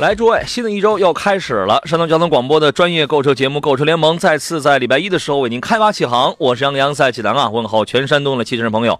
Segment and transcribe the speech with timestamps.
[0.00, 1.78] 来，诸位，新的一周又开始了。
[1.84, 6.34] 山东交通广播的专业购车节目《购车联盟》再次在礼拜一的时候为您开挖启航。
[6.38, 8.98] 我是杨洋，在济南啊，问候全山东的汽车人朋友。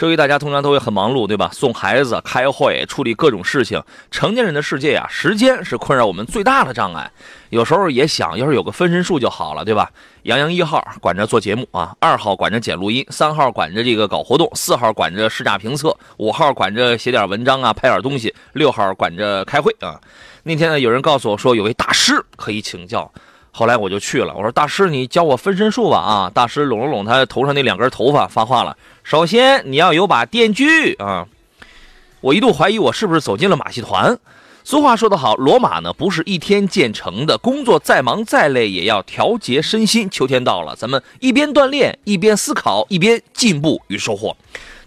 [0.00, 1.50] 周一大家通常都会很忙碌，对吧？
[1.52, 3.82] 送孩子、开会、处理各种事情。
[4.10, 7.12] 成年人的世界呀，时间是困扰我们最大的障碍。
[7.50, 9.90] 有时候也想，要是有个分身术就好了，对吧？
[10.22, 20.00] 杨洋一号管着做节目啊，二号管着剪录音，三号管着这个搞活动，四号管着试驾评测，五号管着写点文章啊，拍点东西，六号管着开会啊。
[20.44, 23.12] 那天呢，有人告诉我说有位大师可以请教，
[23.52, 24.34] 后来我就去了。
[24.34, 26.30] 我说大师，你教我分身术吧啊！
[26.32, 31.26] 大师拢了拢他头上那两根头发，发话了：首先你要有把电锯啊！
[32.20, 34.18] 我一度怀疑我是不是走进了马戏团。
[34.62, 40.08] 俗话说得好，罗马呢不是一天建成的，工作再忙再累也要调节身心。
[40.08, 44.36] 秋天到了，咱们一边锻炼，一边思考，一边进步与收获。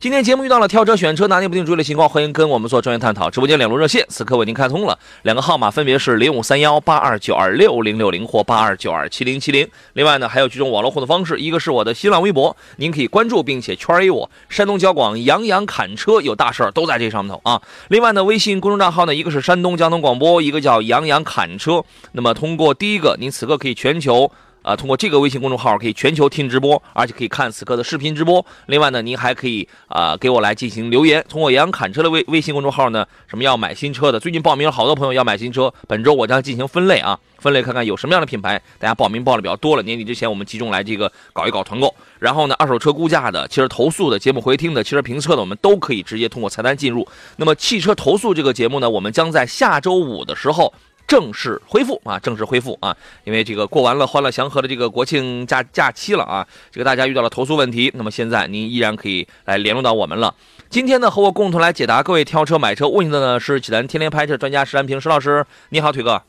[0.03, 3.29] 今天节目遇到了挑车、选车拿捏不定主意的情况，欢迎跟我们做专业探讨。
[3.29, 9.65] 直播间两路热线此刻为您开通了，两个号码分别是零五三幺八二九二六零六零或八二九二七零七零。
[9.93, 17.61] 另外呢，还有几种网络互动方式，一个是我的新浪微博，您可以关注并且圈 A 我，山东交广杨洋侃车有大事儿都在这上头啊。
[17.87, 21.81] 另外呢，微信公众账号呢，一个是山东交通广播，一个叫杨洋侃车。
[22.11, 24.29] 那么通过第一个，您此刻可以全球。
[24.63, 28.43] 啊，通过这个微信公众号可以全球听直播，而且可以看此刻的视频直播。
[28.67, 31.23] 另外呢，您还可以啊给我来进行留言。
[31.29, 35.71] 通过杨洋侃车的微微信公众号呢，什么要买新车的，最近报名了好多朋友要买新车。
[35.87, 39.83] 本周我将进行分类啊，分类看看有什么样的品牌，大家报名报的比较多了。
[39.83, 41.93] 年底之前我们集中来这个搞一搞团购。
[42.19, 47.05] 然后呢，二手车估价的、汽车投诉的、节目回听的、汽车评测的，我们都可以直接通过菜单进入。
[47.35, 50.73] 那么汽车投诉这个节目呢，我们将在下周五的时候。
[51.07, 52.17] 正式恢复啊！
[52.19, 52.95] 正式恢复啊！
[53.23, 60.33] 因为这个过完了欢乐祥和的这个国庆假假期了啊，这个大家遇到了投诉问题，那么现在您依然可以来联络到我们了。
[60.69, 66.21] 今天呢，和我共同来解答各位挑车买车问题的呢是济南天天拍车专家石安平石老师，你好，腿哥。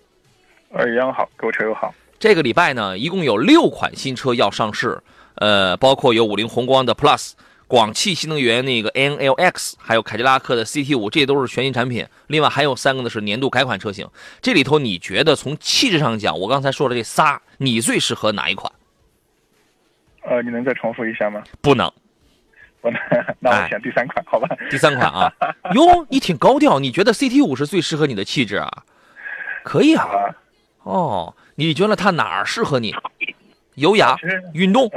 [0.74, 1.94] 哎，杨好，各位车友好。
[2.18, 5.00] 这个礼拜呢，一共有六款新车要上市，
[5.36, 7.32] 呃，包括有五菱宏光的 Plus。
[7.74, 12.06] 广汽新能源那个 NLX，还有凯迪拉克的 CT 五，这些都是全新产品。
[12.28, 14.08] 另外还有三个呢是年度改款车型。
[14.40, 18.72] 这里头你觉得从气质上讲，我刚才说的这仨，你最适合哪一款？
[20.22, 21.42] 呃，你能再重复一下吗？
[21.60, 21.92] 不能，
[22.80, 23.00] 不能。
[23.40, 24.46] 那我选第三款，好吧？
[24.70, 25.32] 第三款啊，
[25.74, 26.78] 哟，你挺高调。
[26.78, 28.70] 你觉得 CT 五是最适合你的气质啊？
[29.64, 30.06] 可以啊。
[30.84, 32.94] 哦，你觉得它哪儿适合你？
[33.74, 34.14] 优雅、
[34.52, 34.88] 运动。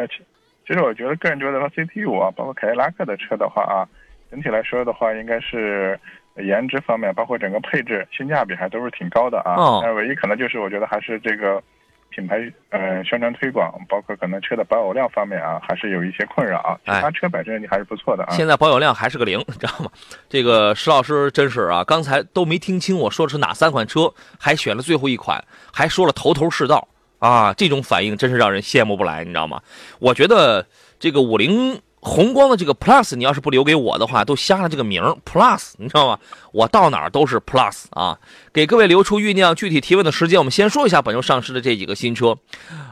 [0.68, 3.88] 其实我觉得，个人觉得，它 CT 五啊，包括凯迪拉克的车的话啊，
[4.30, 5.98] 整体来说的话，应该是
[6.36, 9.56] 颜值方面，包括整个配置、性价比还都是挺高的啊。
[9.56, 9.80] 哦。
[9.82, 11.64] 那唯一可能就是，我觉得还是这个
[12.10, 16.78] 品牌呃宣传推广，包括可能车的保有量方面啊，还是有一些困扰啊。
[16.84, 18.32] 其他车本身还是不错的啊。
[18.32, 19.90] 现在保有量还是个零， 知道吗？
[20.28, 25.42] 这个石老师真是啊，刚才都没听清我说的是哪三款车，还选了最后一款，
[25.74, 26.86] 还说了头头是道。
[27.20, 29.62] 啊，这种反应真是让人羡慕不来，你知道吗？
[30.00, 30.66] 我觉得
[31.00, 36.20] 这个五菱宏光的这个 Plus，你要是不留给我的话，都瞎了这个名 Plus，你知道吗？
[36.52, 38.18] 我到哪儿都是 Plus 啊！
[38.54, 42.38] 给各位留出酝酿具体提问的时间，我们先说一下本周上市的这几个新车。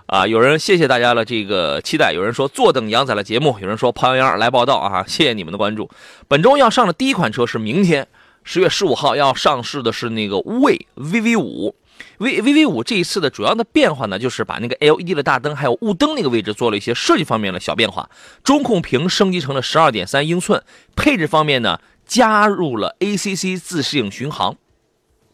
[0.07, 5.89] 啊，有人谢谢大家的这个期待，有人说坐等杨仔的节目，有人说胖羊来报道啊，谢谢你们的关注。
[6.27, 8.07] 本周要上的第一款车是明天
[8.43, 11.75] 十月十五号要上市的是那个魏 VV 五。
[12.17, 18.09] V V V 五这一次的主要的变化呢，就是把那个 L E D 的大灯还有雾灯那个位置做了一些设计方面的小变化，
[18.43, 20.63] 中控屏升级成了十二点三英寸，
[20.95, 24.55] 配置方面呢加入了 A C C 自适应巡航，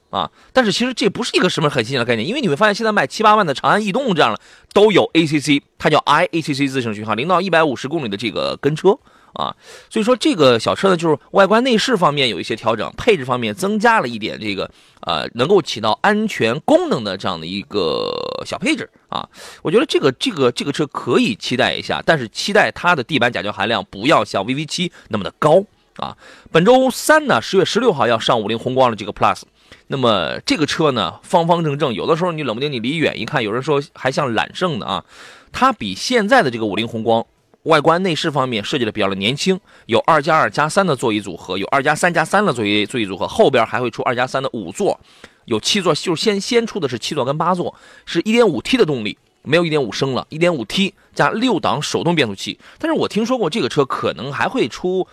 [0.10, 4.40] 啊，但是其实这不是一个什么很新鲜的概念，因为你会发现现在卖七八万的长安逸动这样的
[4.74, 8.98] 都有 A C C，它叫 I A C C 自适应巡航，零到一百五十公里的这个跟车。
[9.34, 9.56] 啊，
[9.90, 14.70] 所以说这个小车呢，就是外观内饰方面有一些调整，配置方面增加了一点这个
[15.02, 18.12] 呃，能够起到安全功能的这样的一个
[18.46, 19.28] 小配置啊。
[19.62, 25.64] 我觉得这个这个这个车可以期待一下，但是期待它的地板甲醛含量不要像 VV 七那么的高
[25.96, 26.18] 啊。
[26.52, 29.44] 本周三呢，十月十六号要上五菱宏光的这个 Plus，
[29.88, 35.06] 那么这个车呢方方正正，有的时候你冷不丁你离远一看，有人说还像揽胜呢啊，
[35.54, 37.26] 它比现在的这个五菱宏光。
[37.64, 45.00] 外观内饰方面设计的比较的年轻，有二加二加三的座椅组合，有二加三加三的座椅座椅组合，后边还会出二加三的五座，
[45.46, 47.76] 有七座，就是先先出的是七座跟八座，
[48.06, 52.58] 是一点五 T 的动力，没有一点五升了，一点五 T 加六档手动变速器。
[52.80, 55.08] 但是我听说过这个车可能还会出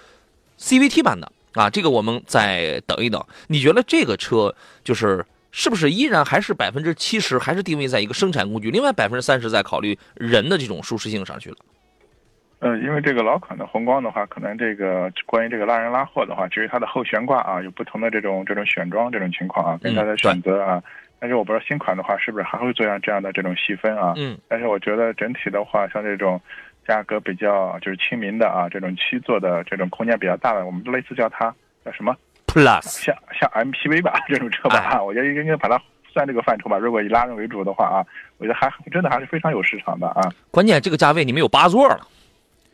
[0.59, 3.23] CVT 版的啊，这个我们再等一等。
[3.49, 11.57] 你觉得这个车就是是不是依然还是百分之七十还是定位在一个生产工具，另外百分之三十在考虑人的这种舒适性上去了？
[12.61, 20.83] 呃，因为这个老款的宏光的话，可能这个关于这个拉人拉货的话，至于它的后悬挂啊，有不同的这种这种选装这种情况啊，跟它的选择啊。
[21.21, 24.13] 但是我不知道新款的话是不是还会做样这样的这种细分啊？
[24.17, 24.37] 嗯。
[24.49, 26.41] 但是我觉得整体的话，像这种
[26.87, 32.17] 价格比较就是亲民的啊，这种七座的这种空间比较大的，我们类似叫它叫什么
[32.49, 35.81] Plus，像像 MPV 吧 这种车吧啊，我觉得应该把它
[36.13, 36.77] 算这个范畴吧。
[36.77, 38.07] 如果以拉人为主的话啊，
[38.39, 40.23] 我觉得还真的还是非常有市场的啊。
[40.51, 42.01] 关键这个价位你们有八座了。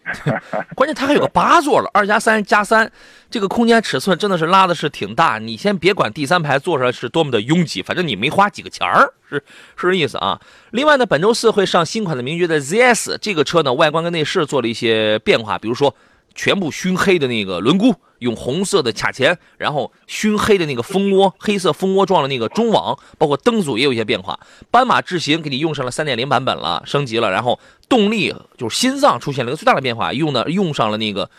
[0.77, 2.91] 关键它还有个八座了，二加三加三，
[3.31, 5.39] 这个空间尺寸真的是拉的是挺大。
[5.39, 9.43] 你先别管第三排坐上是多么的拥挤，反正你没花几个钱儿，是
[9.77, 10.41] 是这意思啊。
[10.71, 15.95] 另外呢，本周四会上新款的名爵的 ZS 这个车呢，外观跟内饰做了一些变化，比如说。
[16.35, 24.39] 全部熏黑的那个轮毂，用红色的卡钳，然后熏黑的那个蜂窝，黑色蜂窝状的那个中网，包括灯组也有一些变化。
[24.71, 27.31] 斑马智行给你用上了三点零版本了，升级了。
[27.31, 27.59] 然后
[27.89, 31.31] 动力就是心脏出现了一个最大的变化，用的用上了那个，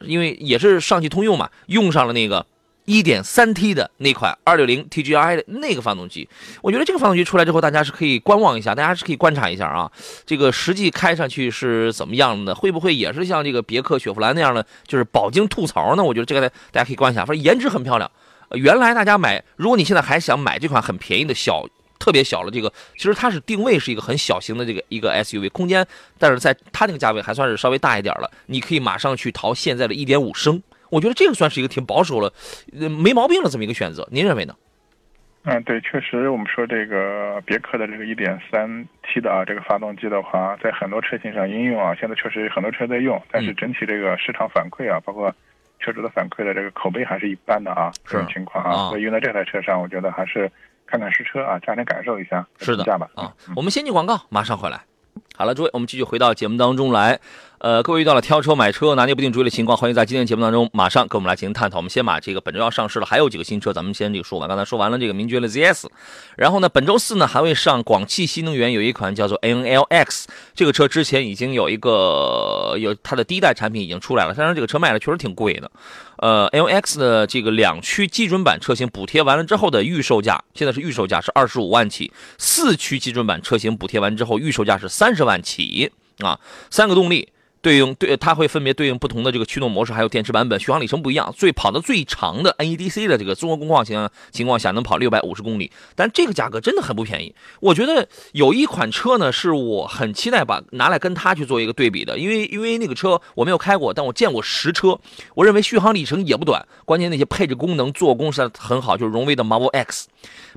[0.00, 2.46] 因为也是上汽通用嘛，用上了那个。
[2.92, 6.28] 一点三 T 的那款二六零 TGI 的那个发动机，
[6.60, 9.90] 我觉得这个发动机出来之后，大家是可以观望一下，大家是可以观察一下啊。
[10.26, 12.54] 这个实际开上去是怎么样的？
[12.54, 16.04] 会不会也是像这个别克雪佛兰那样的，就是饱经吐槽呢？
[16.04, 17.24] 我觉得这个大家可以观察。
[17.24, 18.10] 反正颜值很漂亮。
[18.50, 21.66] 原来大家买，如果你现在还想买这款很便宜的小、
[21.98, 25.86] 特别小的这个，其实它是定位是一个很小型的这个一个 SUV 空间，
[26.18, 28.30] 但是在它那个价位还算是稍微大一点了。
[28.46, 30.62] 你可以马上去淘现在的一点五升。
[30.92, 32.30] 我觉得这个算是一个挺保守了，
[32.70, 34.54] 没毛病的这么一个选择，您认为呢？
[35.44, 45.34] 嗯，对，确实，我们说这个别克的这个一点三 T 的啊，这个发动机的话，在很多车型上应用啊，现在确实很多车在用，但是整体这个市场反馈啊，包括
[45.80, 50.48] 车主的反馈的这个口碑还是一般的啊，这种情况啊，所以用在这台车上，我觉得还是
[50.86, 53.32] 看看实车啊，驾乘感受一下，是的，价吧啊。
[53.56, 54.80] 我们先进广告，马上回来。
[55.34, 57.18] 好了，诸位，我们继续回到节目当中来。
[57.62, 61.76] 呃，各位遇到了挑车、买车拿捏不定主意的情况，欢迎在今天节目当中马上跟我们来进行探讨。
[61.76, 64.48] 我们先把这个本周要上市的还有几个新车，咱们先这个说完。
[64.48, 65.86] 刚才说完了这个名爵的 ZS，
[66.36, 70.24] 然后呢，本周四呢还会上广汽新能源有一款叫做 NLX
[70.56, 75.70] 这个车，之前已经有一个有它的第一代产品已经出来了，但是这个车卖的确实挺贵的。
[76.16, 87.28] 呃，NLX 的这个两驱基准版车型补贴完了之后的预售价，现在是预售价是二十五万起；四驱基准版车型补贴完之后，预售价是三十万起啊，三个动力。
[87.62, 91.32] 对应对，它会分别对应不同的这个驱动模式，还有电池版本，续航里程不一样。
[91.36, 97.32] 最跑的最长的 NEDC 的这个综合工况情情况下，能跑六百五十公里，但这个价格真的很不便宜。
[97.60, 104.98] 我觉得有一款车呢，是我很期待把拿来跟它去做一个对比的，因为因为那个车我没有开过，但我见过实车，
[105.36, 110.08] 我认为续航里程也不短，关键那些配置功能、做工是很好，就是荣威的 Marvel X。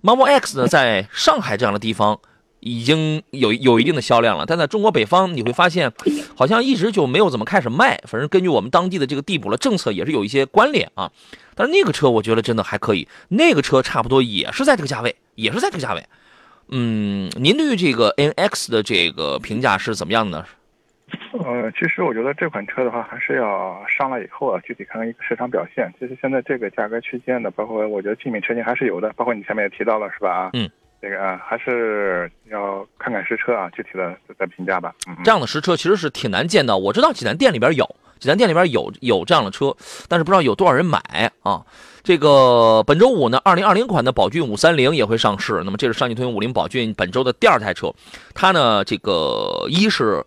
[0.01, 2.19] Marvel X 呢，在上海这样的地方。
[2.65, 5.91] 已经有有一定的销量了，但在中国北方你会发现，
[6.35, 7.95] 好像一直就没有怎么开始卖。
[8.07, 11.11] 反正根据我们当地的这个地补了政策，也是有一些关联啊。
[11.53, 16.03] 但是那个车我觉得真的还可以，那个车差不多也是在这个价位，也是在这个价位。
[16.69, 20.45] 嗯，您对于这个 NX 的这个评价是怎么样的呢？
[21.33, 25.93] 呃，其实我觉得这款车的话，还是要上来以后啊，具体看看一个市场表现。
[25.99, 30.31] 其实现在这个价格区间的，包括我觉得竞品车型还是有的，包括你前面也提到了，是吧？
[30.31, 30.67] 啊，嗯。
[31.01, 34.93] 这个啊，还是要看看实车啊，具体的再评价吧。
[35.23, 36.77] 这样的实车其实是挺难见到。
[36.77, 37.85] 我知道济南店里边有，
[38.19, 39.75] 济南店里边有有这样的车，
[40.07, 41.63] 但是不知道有多少人买啊。
[42.03, 45.61] 这个本周五呢，二零二零款的宝骏五三零也会上市。
[45.63, 47.93] 那么这是上汽通用五菱宝骏本周的第二台车，
[48.33, 50.23] 它呢这个一是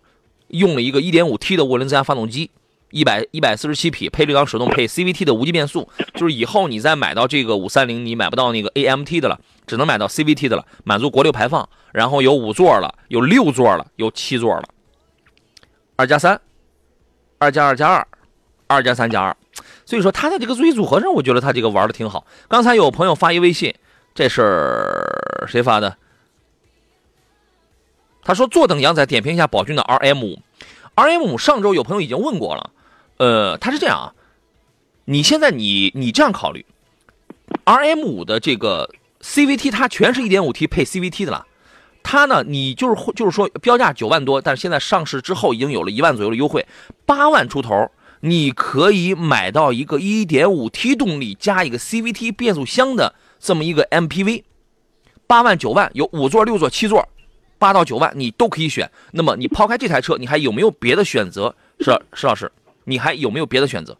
[0.47, 2.51] 用了一个一点五 T 的涡轮增压发动机。
[2.91, 14.63] 一百一百四十七匹，配六档手动，配 CVT 的无级变速，就是以后你再买到这个五三零，你买不到那个 AMT 的了，只能买到 CVT 的了，满足国六排放，然后有五座了，有六座了，有七座了，
[15.95, 16.41] 二加三，
[17.37, 18.07] 二加二加二，
[18.67, 19.37] 二加三加二，
[19.85, 22.25] 所以说它在这个座椅组合上，我觉得它这个玩的挺好。
[22.47, 23.75] 刚才有朋友发一微信，
[24.15, 25.05] 这是
[25.47, 25.95] 谁发的？
[28.23, 30.39] 他说坐等杨仔点评一下宝骏的 RM 五
[30.95, 32.71] ，RM 五上周有朋友已经问过了。
[33.19, 34.13] 呃，它是这样啊，
[35.05, 36.65] 你现在你你这样考虑
[37.65, 41.45] ，R M 五的这个 C V T 它全是一点五 T 配 C V T 的了，
[42.01, 46.65] 它呢，你就是就是说标价九万多，但是现在上市之后已经有了一万左右的优惠，
[47.05, 54.43] 八万出头，你可以买到一个 1.5T 动力加一个 CVT 变速箱的这么一个 MPV，
[55.27, 57.05] 八万九万有五座、六座、七座，
[57.57, 58.89] 八到九万你都可以选。
[59.11, 61.53] 那么你抛开这台车，你还有没有别的选择？
[61.81, 62.51] 是石老师，
[62.89, 63.95] 你还有没有别的选择？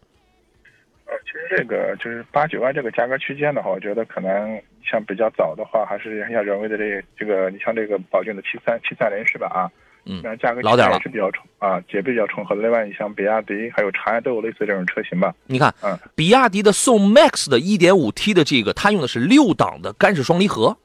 [1.06, 9.48] 呃，其实这个就是八九万这个价格区间的话，我觉得可能像比较早的话，还是像荣威的这这个，你像这个宝骏的七三七三零是吧？
[9.48, 9.72] 啊，
[10.06, 12.62] 嗯，那价格老点了也是比较重啊，也比较重合的。
[12.62, 15.34] 另外，你像比亚迪还有长安都有类似这种车型吧？
[15.48, 20.78] 你看，嗯，比亚迪的宋 MAX 的 1.5T 的这个，它用的是六档的干式双离合，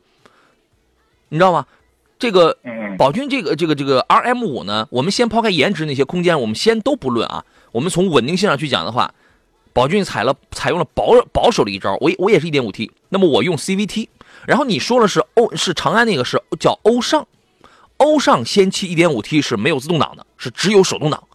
[1.28, 1.66] 你知道吗？
[2.18, 7.44] 这个嗯宝骏这个这个这个 RM 五呢，我们先抛开颜值那些空间，我们先都不论啊。
[7.74, 9.12] 我们从稳定性上去讲的话，
[9.72, 14.06] 宝骏采了采用了保保守的一招，我我也是一点五 T，那么我用 CVT，
[14.46, 17.26] 然后你说的是欧是长安那个是叫欧尚，
[17.96, 21.26] 欧尚先期一点五 T 是没有自动挡的，是只有手动挡。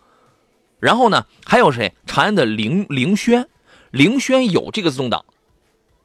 [0.79, 1.93] 然后呢，还有谁？
[2.05, 3.46] 长安的凌凌轩，
[3.91, 5.25] 凌轩有这个自动挡，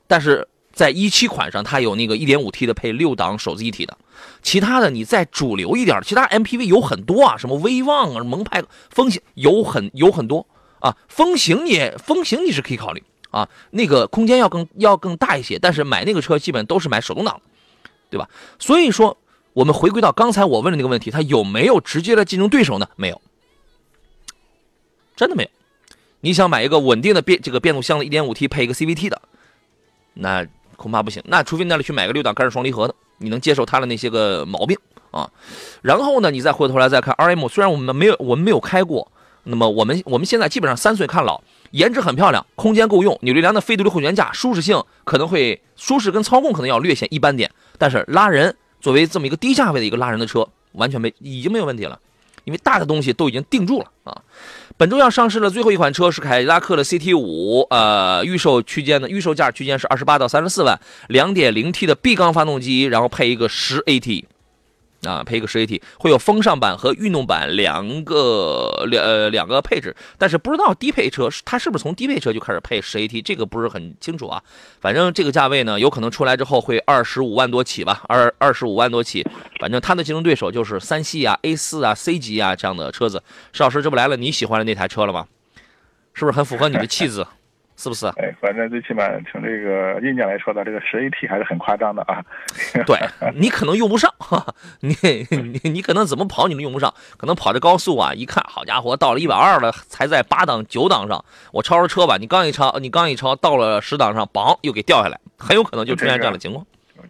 [0.08, 3.96] 但是在一七款上它有那个一点五 T 的配六档手自一体的。
[4.42, 10.46] 其他的你再主流一点，其他 MPV 有很多啊，什么威旺啊、蒙派、风行有很有很多
[10.80, 10.96] 啊。
[11.08, 17.40] 风行也风行你是可以考虑啊，那个空间要更要更大一些，但是买那个车基本都是买手动挡，
[18.10, 18.28] 对吧？
[18.58, 19.16] 所以说，
[19.52, 22.88] 我们回归到刚才我问的那个问题，它有没有直接的竞争对手呢？
[22.96, 23.20] 没有，
[25.16, 25.50] 真的没有。
[26.20, 29.20] 你想买一个稳定的变这个变速箱的 1.5T 配一个 CVT 的，
[30.14, 31.22] 那恐怕不行。
[31.26, 32.94] 那除非那里去买个六档干式双离合的。
[33.18, 34.76] 你能接受它的那些个毛病
[35.12, 35.30] 啊？
[35.82, 39.10] 然后呢，你再回头来再看 RM，虽然我们没有我们没有开过，
[39.44, 41.40] 那么我们我们现在基本上三岁看老，
[41.70, 51.98] 颜值很漂亮，空间够用，扭力梁的非独立后悬架，舒适性可能会舒适跟操控可能要略显一般点，但是拉人作为这么一个低价位的一个拉人的车，完全没已经没有问题了，
[52.44, 54.22] 因为大的东西都已经定住了啊。
[54.76, 64.24] 本周要上市的最后一款车是凯迪拉克的 CT 五，呃，预售区间的预售价区间是二十八到三十四万，两点零 T 的 B 缸发动机，然后配一个十 AT，
[65.06, 74.42] 啊，配一个十 AT，会有风尚版和运动版两个两呃两个配置，但是不知道低配车它是不是从低配车就开始配十 AT，这个不是很清楚啊。
[74.80, 79.26] 反正这个价位呢，有可能出来之后会二十五万多起吧，二二十五万多起。
[79.60, 83.22] 反正它的竞争对手就是三系啊、A 四啊、C 级啊这样的车子。
[83.52, 85.26] 石老师，这不来了，你喜欢的那台车了吗？
[86.12, 87.26] 是不是很符合你的气质？
[87.76, 88.06] 是不是？
[88.16, 92.22] 哎，反正最起码从这个硬件来说呢，这个十 AT 还是很夸张的啊。
[92.86, 92.98] 对
[93.34, 94.10] 你可能用不上，
[94.80, 94.96] 你
[95.30, 106.64] 你你可能怎么跑你都用不上，可能跑这高速啊，一看好家伙，到了一百二了，才在八档九档上，我超着车吧，你刚一超，你刚一超，到了十档上，嘣，又给掉下来，很有可能就出现这样的情况。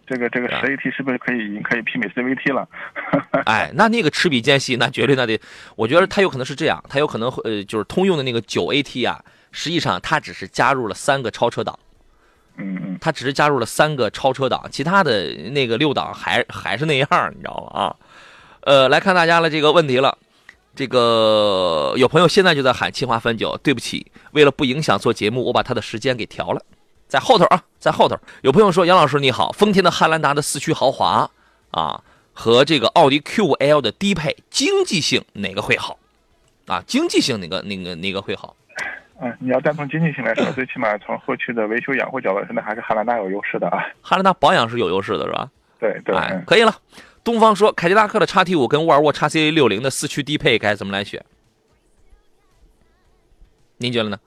[0.07, 2.67] 这个这个十 AT 是不是可以已经可以媲美 CVT 了？
[3.45, 5.39] 哎，那那个齿比间隙，那绝对那得，
[5.75, 9.23] 我觉得它有可能是这样，它有可能会呃，就是通用的那个九 AT 啊，
[9.55, 11.79] 实际上它只是加入了三个超车档，
[12.57, 17.79] 嗯嗯，它只是加入了三个超车档，其他的那个六档还还是那样，你知道吗？
[17.79, 17.95] 啊，
[18.59, 20.17] 呃，来看大家的这个问题了，
[20.75, 26.61] 这个有朋友现在就在喊清华汾酒，对不起，为了不影响做节目，我把他的时间给调了。
[27.07, 31.29] 在后头啊，在后头有朋友说：“杨老师你好，丰田的汉兰达的四驱豪华
[31.71, 35.99] 啊，和这个奥迪 Q5L 的低配经济性哪个会好？
[36.65, 38.55] 啊，经济性哪个哪个哪个会好？
[39.21, 43.85] 嗯，你要单从经济性来说，最起码从后期的维修养护角度来说，那还是汉兰达有优势的啊。
[44.01, 45.49] 汉兰达保养是有优势的，是吧？
[45.79, 46.73] 对对，哎，可以了。
[47.23, 51.23] 东方说，凯迪拉克的 x T 五跟沃尔沃 x C 六零的四驱低配该怎么来选？
[53.77, 54.17] 您觉得呢？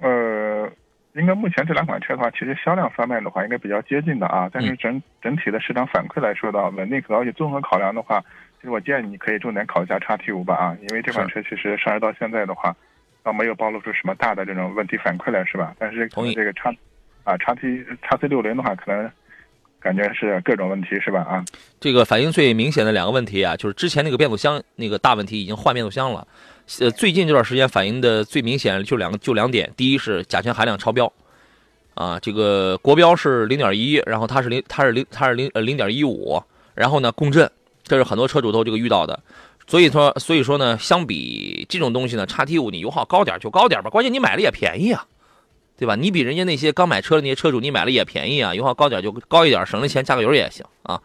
[0.00, 0.70] 呃。
[1.14, 4.50] 应该目前这两款车的话，其实销量方面的话，应该比较接近的啊。
[4.52, 8.22] 但是整整体的市场反馈来说的话，稳定可靠性综合考量的话，
[8.60, 12.76] 其实我建议你可以重点考一下叉 T 五吧啊，因为这款车其实上市到现在的话，
[13.26, 15.74] 倒没有暴露出什么大的这种问题反馈来，是吧？
[15.80, 16.72] 但是这个叉
[17.24, 19.10] 啊叉 T 叉 C 六零的话，可能
[19.80, 21.22] 感觉是各种问题，是吧？
[21.22, 21.44] 啊，
[21.80, 26.24] 这个反应最明显的两个问题啊，就是之前那个变速箱那个大问题已经换变速箱了。
[26.78, 29.72] 呃，最近这段时间反映的最明显就两个，就两点。
[29.76, 31.12] 第一是甲醛含量超标，
[31.94, 36.40] 啊，这个国标是零点一，然后它是零，它是零，它是零呃零点一五，
[36.76, 37.50] 然后呢共振，
[37.82, 39.18] 这是很多车主都这个遇到的。
[39.66, 45.06] 所以说，所以说呢，相比这种东西呢，叉 T 五你油耗高点就高点吧，关键你买了也便宜啊，
[45.76, 45.96] 对吧？
[45.96, 51.00] 你比人家那些刚买车的那些车主，你买了也便宜啊，油耗高点就高一点，省了钱加个油也行啊。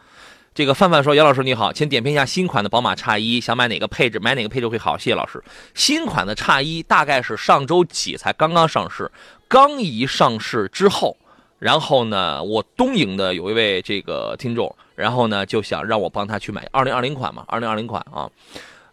[0.53, 4.19] 这个范范说：“杨老师你好，请点评一下新款的宝马叉一，想买哪个配置？
[4.19, 4.97] 买哪个配置会好？
[4.97, 5.41] 谢谢老师。
[5.73, 9.09] 新款的叉一大概是上周几才刚刚上市，
[9.47, 11.15] 刚一上市之后，
[11.61, 18.27] 然后呢，我东营的有一位这个听众，然后呢就想让我帮他去买二零二零款嘛，二零二零款啊。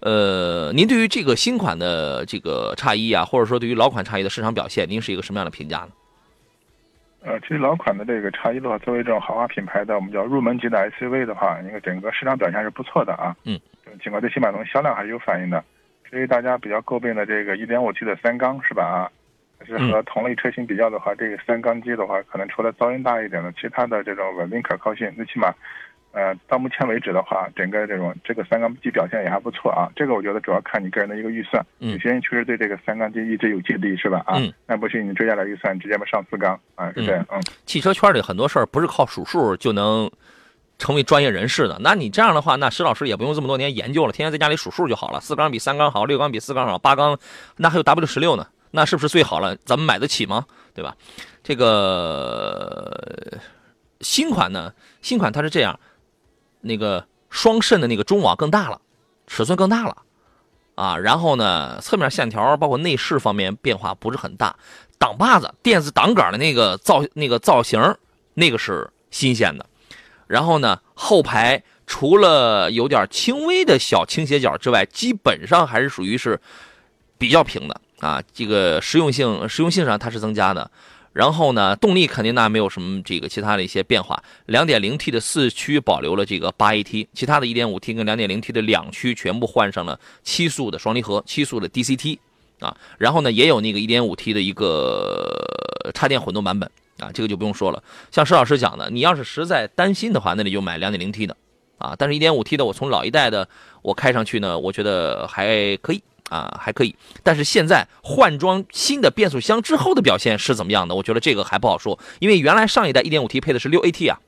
[0.01, 5.89] 呃，您对于这个新款的这个叉一啊，或者说对于老款叉一的市场表现，您是一个什么样的评价呢？
[7.23, 13.35] 呃，其实老款的这个叉一的话，作为这种豪华品牌的我们叫入门级的 SUV 的话，那个整个市场表现是不错的啊。
[13.45, 13.59] 嗯。
[14.05, 15.65] 尽管最起码从销量还是有反应的。
[16.05, 18.85] 至于大家比较诟病的这个 1.5T 的三缸是吧？
[18.85, 19.11] 啊，
[19.69, 25.53] 是和同类车型比较的话，这个三缸机的话，可能除了噪音大一点的，其他的这种稳定可靠性，最起码。
[26.11, 29.93] 呃，到目前为止的话，整个这种这个三缸机表现也还不错啊。
[29.95, 31.65] 这个我觉得主要看你个人的一个预算。
[31.81, 31.93] 嗯。
[31.93, 34.25] 有些人确实对这个三缸机一直有芥蒂，是吧？
[34.27, 34.39] 啊。
[34.39, 34.51] 嗯。
[34.67, 37.25] 那不行，你追加点预算，直接上四缸啊，是这样。
[37.31, 37.41] 嗯。
[37.67, 40.11] 汽车圈里很多事儿不是靠数数就能
[40.79, 41.77] 成为专业人士的。
[41.81, 45.21] 那你这样的话，那石老师也不用这么多年研究了，天天在家里数数就好了。
[45.21, 47.19] 四缸比三缸好，六缸比四缸好，八缸
[47.59, 49.57] 那还有 W 十六呢，那是不是最好了？
[49.65, 50.47] 咱们买得起吗？
[50.75, 50.97] 对吧？
[51.43, 53.39] 这个
[54.01, 54.73] 新款呢？
[55.03, 55.79] 新款它是这样。
[56.61, 58.81] 那个双肾的那个中网更大了，
[59.29, 59.97] 尺寸更大了，
[60.75, 64.57] 啊，然后呢，侧面线条包括内饰方面变化不是很大，
[64.99, 67.81] 挡把子、电子挡杆的那个造那个造型，
[68.35, 69.65] 那个是新鲜的，
[70.27, 76.41] 然后呢，后排除了有点轻微的小倾斜角之外，基本上还是属于是
[77.17, 80.71] 比较平的啊，这个实用性实用性上它是增加的。
[81.15, 84.23] 然后呢，动力肯定那没有什么这个其他的一些变化。
[84.47, 92.19] 2.0T 的四驱保留了这个 8AT，其他的一点五 T 跟 2.0T 的两驱全部换上了七速的双离合、七速的 DCT
[92.61, 92.77] 啊。
[92.99, 97.83] 然后呢，也有那个 1.5T 的一个插电混动版本啊，这个就不用说了。
[98.13, 101.37] 像石老师讲的，你要是实在担心的话，那你就买 2.0T 的
[101.79, 101.97] 啊。
[101.99, 103.49] 但是 1.5T 的，我从老一代的
[103.83, 106.01] 我开上去呢，我觉得还可以。
[106.29, 110.95] 啊，还可以，但是现在换装新的变速箱之后的表现是怎么样的？
[110.95, 114.21] 我觉得这个还不好说，因为原来上一代 1.5T 配的是 6AT 啊，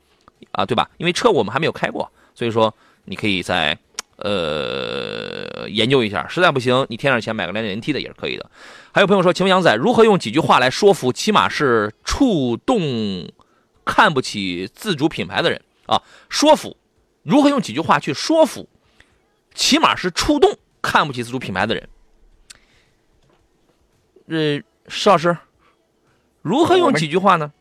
[0.53, 0.89] 啊，对吧？
[0.97, 3.77] 因为车我们还没有开过，所以说你可以再
[4.17, 8.51] 呃研究一下，实在不行你添点钱买个 2.0T 的也是可以的。
[8.93, 13.31] 还有朋友说，请问杨仔如何用几句话来说服起码是触动
[13.85, 16.03] 看不起自主品牌的人啊？
[16.29, 16.77] 说服，
[17.23, 18.69] 如何用几句话去说服
[19.55, 20.57] 起码是触动？
[20.83, 21.89] 看不起自主品牌的人，
[24.29, 25.37] 呃，石老师，
[26.43, 27.53] 如何用几句话呢？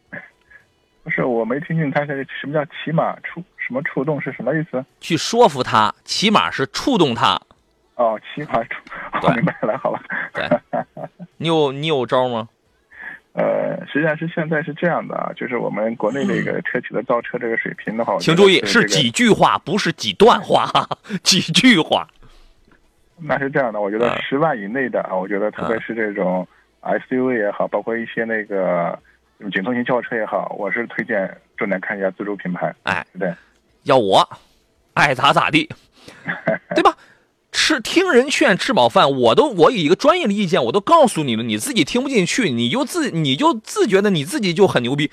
[1.04, 4.86] 不是，我没听清他是什么叫骑马触什么触动是什么意思？
[5.00, 7.40] 去说服他，起码是触动他。
[7.96, 8.76] 哦，骑马触，
[9.24, 10.02] 我明白了，好吧。
[10.34, 10.48] 对，
[11.38, 12.48] 你有你有招吗？
[13.34, 20.70] 呃，实际上是现在是这样的啊，就是我们国内这个车企的造车这个水平的话，请注意是几句话，不是几段话，
[21.24, 22.08] 几句话。
[23.22, 26.48] 那是这样的，我觉得十万以内的啊，我觉得特别是这种
[26.82, 28.98] SUV 也好，包括一些那个
[29.52, 32.74] 紧凑型轿车也好，我是推荐重点看一下自主品牌。
[32.84, 33.34] 哎，对，
[33.84, 34.28] 要我
[34.94, 35.70] 爱咋咋地，
[36.76, 36.96] 对吧？
[37.52, 45.12] 吃听人劝，吃饱饭，我都我以一个专业的意见，我都告诉你了，你自己听不进去，你就自你就自觉得你自己就很牛逼，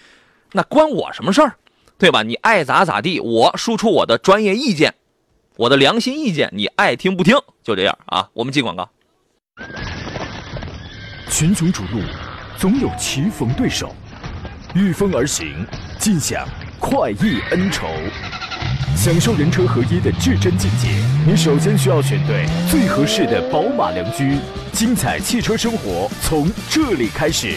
[0.53, 1.57] 那关我什么事儿？
[1.99, 2.23] 对吧？
[2.23, 4.95] 你爱咋咋地，我输出我的专业意见。
[5.57, 8.29] 我的良心意见，你爱听不听，就这样啊。
[8.35, 8.87] 我们进广告。
[11.31, 12.03] 群雄逐鹿，
[12.59, 13.95] 总有棋逢对手，
[14.75, 15.66] 御风而行，
[15.99, 16.47] 尽享
[16.79, 17.87] 快意恩仇，
[18.95, 20.88] 享受人车合一的至臻境界。
[21.27, 24.37] 你首先需要选对最合适的宝马良驹，
[24.73, 27.57] 精彩汽车生活从这里开始。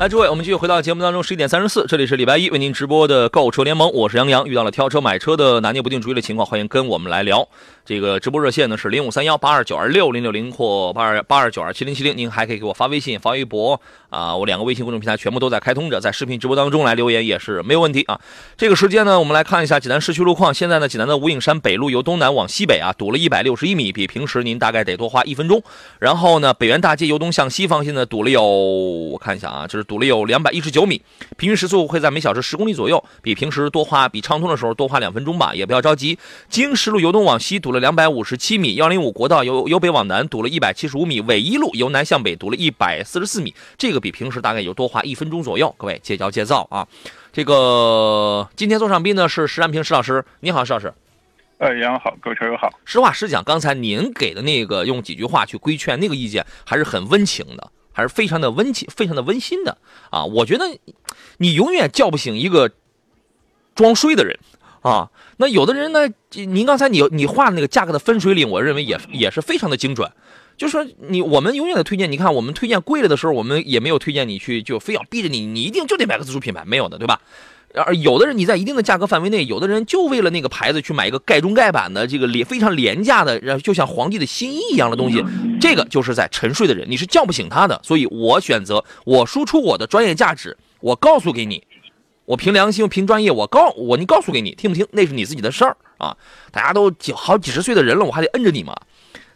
[0.00, 4.48] 来，诸位，我们继续回到节目当中，十一点三十四，这里是礼拜一为您直播的购车联盟，我是杨洋。
[4.48, 7.46] 遇到了挑车买车的拿捏不定主意的情况，欢迎跟我们来聊。
[7.84, 18.18] 这个直播热线呢是零五三幺八二九二六零六零或八二八二九二七零七零，您还可以给我发微信、发微博啊，我两个微信公众平台全部都在开通着，在视频直播当中来留言也是没有问题啊。
[18.56, 20.54] 这个时间呢，我们来看一下济南市区路况。
[20.54, 25.62] 现在呢，济南的无影山北路由东南往西北啊，堵了一百六十一米，比平时您大概得多花一分钟。
[25.98, 31.02] 然后呢，北园大街由东向西方向呢，堵了有我看一下啊，就是堵了有两百一十九米，
[31.36, 36.16] 平均时速会在每小时十公里左右，比平时多花比畅通的时候多花两分钟吧，也不要着急。
[36.48, 45.74] 经十路由东往西堵了两百五十七米，幺零五国道由由北往南堵了一百七十五米，纬一路由南向北堵了一百四十四米，这个比平时大概有多花一分钟左右。
[45.76, 46.86] 各位戒骄戒躁啊！
[47.32, 50.94] 这个今天坐上宾呢是石安平石老师，你好，石老师。
[51.58, 52.70] 呃，杨好，各位车友好。
[52.84, 57.70] 实话实讲，刚才您给的那个用几句话去规劝那个意见，还是很温情的。
[57.92, 59.78] 还是非常的温情，非常的温馨的
[60.10, 60.24] 啊！
[60.24, 60.78] 我觉得，
[61.38, 62.70] 你永远叫不醒一个
[63.74, 64.38] 装睡的人
[64.82, 65.10] 啊。
[65.36, 70.10] 那有的人呢，您刚才你你画的那个价格的分水岭，我认为也也是非常的精准。
[70.56, 77.20] 就说你我们永远的推荐，你看我们推荐贵了的时候，我们也没有推荐你去就非要逼着你，你一定就得买个自主品牌，没有的，对吧？
[77.74, 85.24] 而有的人你在一定的价格范围内，有的人就为了那个牌子去买一个盖中盖版的这个廉非常廉价的，然后就像皇帝的新衣一样的东西，
[85.60, 87.80] 这个就是在沉睡的人，你是叫不醒他的。
[87.84, 91.62] 所以我选择我输出我的专业价值，我告诉给你，
[92.24, 96.16] 我凭良心凭专业，我告我你告诉给你，听不听那是你自己的事儿啊！
[96.50, 98.74] 大家都几好几十岁的人了，我还得摁着你吗？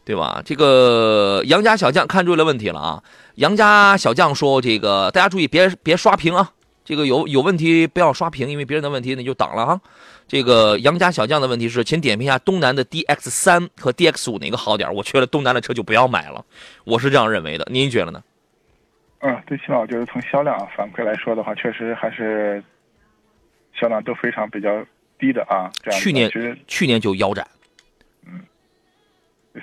[0.04, 0.42] 对吧？
[0.44, 3.02] 这个杨家小将看出来问题了啊！
[3.36, 6.50] 杨家小将说：“这个大家注意，别别刷屏啊！
[6.84, 9.80] 这个有有问题不要刷屏，因为别人的问题你就挡了哈。”
[10.26, 14.92] 这个杨家小将的问题是，请点评一下东南的 DX 三和 DX 五哪个好点？
[14.94, 16.44] 我觉得东南的车就不要买了，
[16.84, 17.66] 我是这样认为的。
[17.70, 18.22] 您觉得呢？
[19.20, 22.62] 嗯，最起码我觉得从销量反馈来说的话，确实还是
[23.78, 24.84] 销量都非常比较
[25.18, 25.70] 低的啊。
[25.82, 26.30] 这样去年
[26.66, 27.46] 去年就腰斩。
[28.26, 28.40] 嗯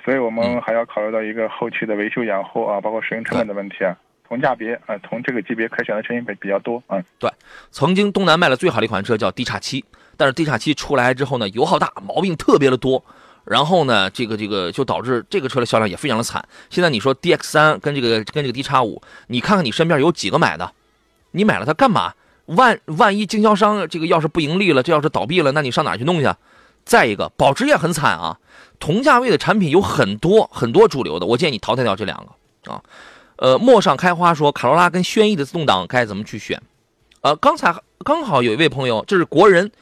[0.04, 3.94] 所以我们还要考虑到一个后期的维修养护啊，包括使用成本的问题啊。
[4.32, 6.98] 同价别啊，同这个级别可选的车型比比较多啊。
[7.18, 7.30] 对，
[7.70, 9.84] 曾经东南卖的最好的一款车叫 D 叉七，
[10.16, 13.04] 但是 D 叉七出来之后呢，油耗大，毛病特别的多，
[13.44, 16.42] 然后呢，这个这个就导致这个车的销量也非常的惨。
[16.70, 20.72] 现在你说 DX 三跟这个跟这个 D 叉五，你看看你身边有几个买的？
[21.32, 22.14] 你买了它干嘛？
[22.46, 26.34] 万万一经销商这个要是不盈利了，这要是倒闭了，那你上哪去弄去？
[26.86, 28.38] 再一个，保值也很惨啊。
[28.80, 32.82] 同价位的产品有很多很多主流的，我建议你淘汰掉这两个啊。
[33.42, 36.62] 呃，陌上开花说卡罗拉跟轩逸的自动挡该怎么去选？
[37.22, 37.74] 呃，刚才
[38.04, 39.72] 刚好有一位朋友，这是国人，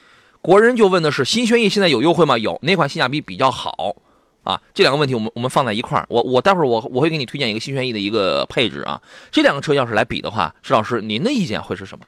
[0.41, 2.39] 国人就问的是新轩逸现在有优惠吗？
[2.39, 3.97] 有，哪款性价比比较好？
[4.45, 8.99] 啊，这两个问题我们我们放在一块儿，我我待会儿我我会给你推荐一个新轩逸的一个配置啊。
[9.31, 12.07] 这两个车要是来比的话，石老师您的意见会是什么？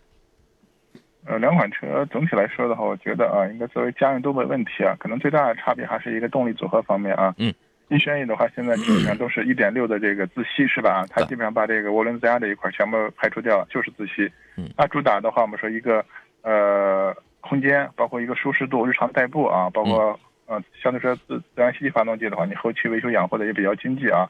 [1.26, 4.96] 呃，两款车总体来说的话，我觉得啊，应该作为家用都没问题啊。
[4.98, 7.34] 可能最大的差别还是一个动力组合方面啊。
[7.36, 7.52] 嗯。
[7.92, 11.04] 新轩逸的话，现在基本上都是一点六的这个自吸，是吧？
[11.10, 14.32] 它基本上把这个涡轮增压这一块全部排除掉了，就是自吸。
[14.56, 14.66] 嗯。
[14.78, 16.02] 它主打的话，我们说一个
[16.40, 24.26] 呃空间，包括一个舒适度、日常代步啊，包括呃相对说自自然吸气发动机的话，你后期维修养护的也比较经济啊。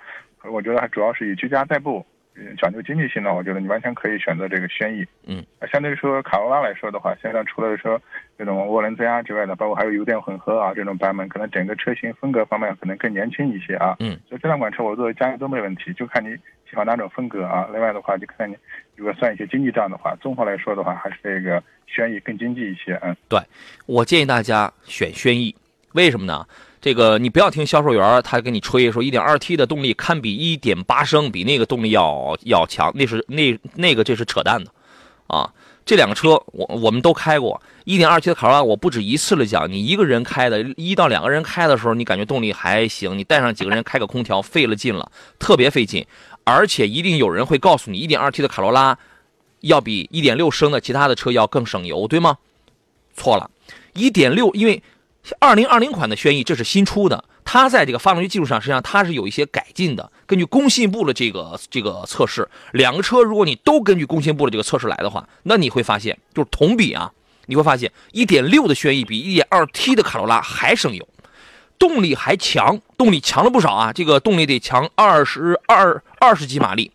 [0.51, 2.05] 我觉得还主要是以居家代步。
[2.59, 5.05] 讲究经济性呢，我觉得你完全可以选择这个轩逸。
[5.27, 8.01] 嗯，相对于说卡罗拉来说的话，现在除了说
[8.39, 13.97] 这种涡轮增压之外的，包括还有油电混合啊这种版本，可能整个车型风格方面可能更年轻一些啊。
[14.01, 16.35] 嗯，所以这两款车我作为家用都没问题，就看你
[16.69, 17.69] 喜欢哪种风格啊。
[17.71, 18.57] 另外的话，就看你
[18.97, 22.99] 如果算一些经济账的话，综合来说的话，还是这个轩逸更经济一些。
[23.03, 23.39] 嗯，对
[23.87, 25.55] 我建议大家选轩逸，
[25.93, 26.47] 为什么呢？
[26.83, 34.73] 这个你不要听销售员他给你吹说 1.2T 的动力堪比1.8升，比那个动力要要强，那是那那个这是扯淡的，
[35.29, 35.49] 啊，
[35.87, 46.05] 这两个车我我们都开过，1.2T 的卡罗拉我不止一次的讲，你一个人开的，一到两个人开的时候，你感觉动力还行，你带上几个人开个空调费了劲了，特别费劲，
[46.43, 48.99] 而且一定有人会告诉你 1.2T 的卡罗拉
[49.61, 52.39] 要比1.6升的其他的车要更省油，对吗？
[53.15, 53.49] 错了
[53.95, 54.83] ，1.6因为。
[55.39, 60.11] 二零二零款的轩逸，这是新出的，它在这个发动机技术上，实际上它是有一些改进的。
[60.27, 67.13] 根据工信部的这个这个测试，两个车如果你都根据工信部的这个测试来的话，那你会发现，就是同比啊，
[67.47, 71.07] 你会发现一点六的轩逸比一点二 T 的卡罗拉还省油，
[71.79, 76.91] 动力还强，动力强了不少啊，这个动力得强二十二二十几马力，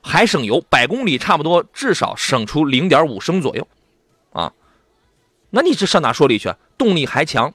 [0.00, 3.68] 还省油，百公里差不多至少省出零点五升左右，
[4.32, 4.52] 啊，
[5.50, 6.52] 那你这上哪说理去？
[6.76, 7.54] 动力还强。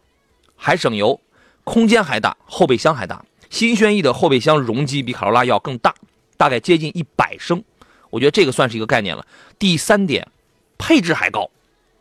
[0.56, 1.20] 还省油，
[1.63, 3.24] 空间还大，后备箱还大。
[3.50, 5.94] 新轩逸的后备箱容积比卡罗拉要更大，
[6.36, 7.63] 大概接近一百升。
[8.10, 9.26] 我觉得这个算是一个概念了。
[9.60, 10.28] 第三点，
[10.78, 11.50] 配置还高，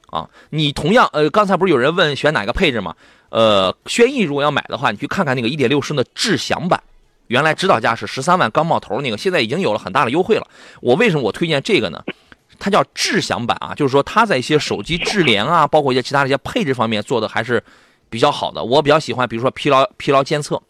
[0.07, 2.97] 啊，你同样，呃，刚才不是有人问选哪个配置吗？
[3.29, 6.83] 呃，轩逸如果要买的话，你去看看那个1.6升的智享版，
[7.29, 10.49] 原来指导价是十三万刚冒头那个，现在已经有了很大的优惠了。
[10.81, 12.03] 我为什么我推荐这个呢？
[12.59, 17.63] 它叫智享版啊，就是说它在一些手机智联啊，包括一些其他的一些配置方面做的还是。
[18.15, 20.63] 比较好的，我比较喜欢，比如说疲劳疲劳监测，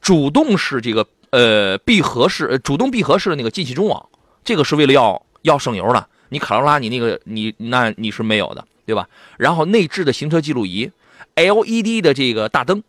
[0.00, 4.08] 主动式这个呃闭合式，主动闭合式的那个进气中网，
[4.44, 6.08] 这个是为了要要省油的。
[6.28, 9.08] 你卡罗拉你那个你那你是没有的，对吧？
[9.36, 10.88] 然后内置的行车记录仪
[11.34, 12.84] ，LED 的这个大灯，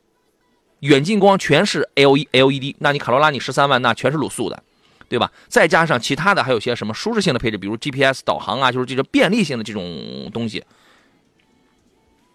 [0.82, 2.76] 远近光全是 L E L E D。
[2.78, 4.62] 那你卡罗拉你十三万那全是卤素的，
[5.10, 5.32] 对吧？
[5.48, 10.64] 再加上其他的还有些什么舒适性的配置，比如 GPS 导航啊，就是这种便利性的这种东西，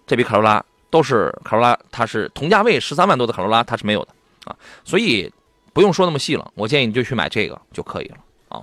[0.09, 0.65] 这比卡罗拉。
[0.91, 4.09] 都是卡罗拉，它是同价位十三万多的卡罗拉，它是没有的
[4.45, 5.33] 啊，所以
[5.73, 8.17] 不用说那么细了，我建议你就去买这个就可以了
[8.49, 8.63] 啊。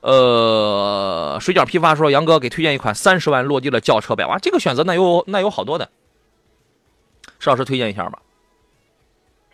[0.00, 4.24] 呃，水饺批发说，杨哥给推荐一款三十万落地的轿车呗。
[4.24, 5.90] 哇，这个选择那有那有好多的，
[7.40, 8.20] 邵老师推荐一下吧。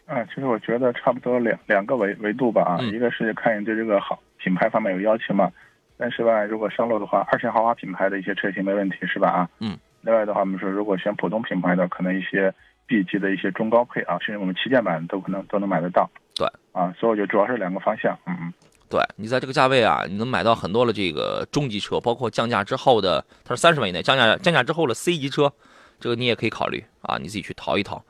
[0.07, 5.51] 啊，其实我觉得差不多两两个维维度吧啊，嗯一个是看你对这个好品牌方面有要求嘛，
[5.97, 9.49] 三十万如果上路的话，二线豪华品牌的一些车型没问题是吧啊？
[9.61, 9.79] 嗯。
[10.05, 12.53] 另外的话，我们说如果选普通品牌的，可能一些
[12.87, 16.11] B 级的一些中高配啊，甚至我们旗舰版都可能都能买得到。
[16.35, 16.47] 对。
[16.73, 18.53] 啊，所以我觉得主要是两个方向，嗯嗯。
[18.90, 25.53] 对你在这个价位啊，你能买到很多的这个中级车，包括降价之后的，它是三十万以内，降价降价之后的 C 级车，
[25.99, 28.05] 这个你也可以考虑啊，你自己去淘一淘。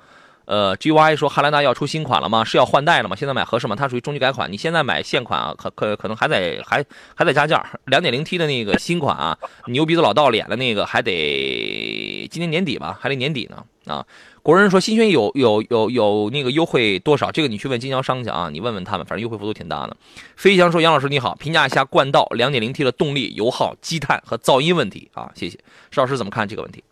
[0.47, 2.45] 呃，GY 说汉兰达要出新款了吗？
[2.45, 3.17] 是要换代了吗？
[3.17, 3.75] 现在买合适吗？
[3.75, 7.65] 它属于中级改款，你现在买现款啊，可可可能还得还还得加价。
[7.87, 14.05] 两点零 T 的那个新款啊，牛鼻子老道脸的那个还得今年年底吧，还得年底呢啊。
[14.43, 17.33] 国人说新轩逸有有有有那个优惠多少？
[17.33, 19.97] 这个你去问经销商去啊，你问问他们，反正优惠幅度挺大的。
[20.37, 25.59] 飞翔说杨老师你好，评价一下冠道两点零 T 的动力、油耗、积碳和噪音问题啊，谢谢。
[25.91, 26.85] 邵老师怎么看这个问题？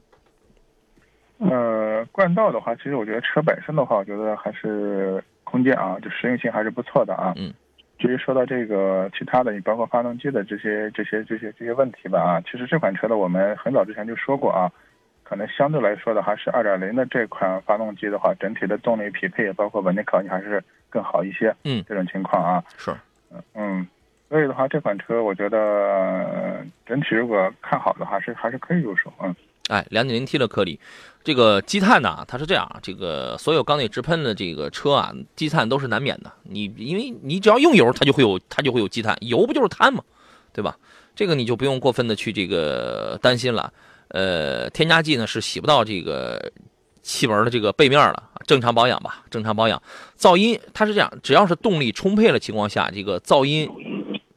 [1.50, 7.32] 呃，冠道的话，其实我觉得车本身的话，我觉得还是空间啊，就实用性还是不错的啊。
[7.36, 7.52] 嗯。
[7.98, 14.70] 至于说到这个其他的，你包括发动机的这些这些这些这些问题吧啊，其实这款车呢，我们很早之前就说过啊，
[15.22, 21.54] 可能相对来说的还是二点零的这款发动机的话，整体的动力匹配包括稳定考验还是更好一些。
[21.64, 22.92] 嗯，这种情况啊，是。
[23.54, 23.86] 嗯，
[24.28, 29.12] 所以的话，这款车我觉得呃整体如果看好的话，是还是可以入手。
[29.22, 29.34] 嗯。
[29.72, 30.78] 哎，两点零 T 的颗粒，
[31.24, 36.30] 这个积碳呢，它是这样，这个所有缸内直喷的这个车啊，积碳都是难免的。
[36.42, 40.04] 你因为你只要用油，它就会有它就会有积碳，油不就是碳吗？
[40.52, 40.76] 对吧？
[41.16, 43.72] 这个你就不用过分的去这个担心了。
[44.08, 46.52] 呃，添加剂呢是洗不到这个
[47.02, 49.82] 气门的这个背面了，正常保养吧，正常保养。
[50.18, 53.66] 噪音它是这样，只要是动力充沛的情况下，这个噪音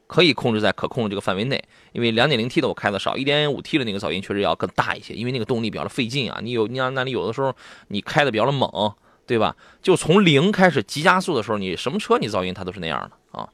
[0.07, 1.63] 可以控制在可控的这个范围内。
[1.93, 6.39] 因为两点零 T 的我开的少，一点五 T 的那个噪音确实要更大一些，因为那个动力比较的费劲啊。
[6.41, 7.53] 你有你像那里有的时候
[7.87, 8.93] 你开的比较的猛，
[9.25, 9.55] 对吧？
[9.81, 13.49] 就从零开始急加速的时候，你什么车你噪音它都是那样的啊。